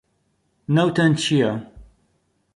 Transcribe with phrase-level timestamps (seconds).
[0.75, 1.51] ناوتان چییە؟